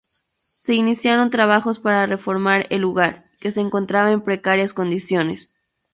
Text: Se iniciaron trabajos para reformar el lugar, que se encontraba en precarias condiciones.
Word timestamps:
Se 0.57 0.73
iniciaron 0.73 1.29
trabajos 1.29 1.77
para 1.77 2.07
reformar 2.07 2.65
el 2.71 2.81
lugar, 2.81 3.25
que 3.39 3.51
se 3.51 3.61
encontraba 3.61 4.11
en 4.11 4.21
precarias 4.23 4.73
condiciones. 4.73 5.51